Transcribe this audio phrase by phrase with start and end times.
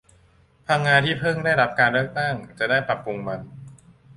[0.67, 3.41] พังงาที่เพิ่งได้รับการเลือกตั้งจะได้ปรับปรุงมัน